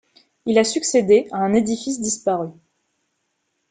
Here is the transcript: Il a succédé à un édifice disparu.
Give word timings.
Il 0.47 0.57
a 0.57 0.63
succédé 0.63 1.27
à 1.31 1.37
un 1.37 1.53
édifice 1.53 2.01
disparu. 2.01 2.49